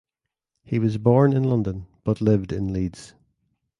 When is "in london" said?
1.31-1.85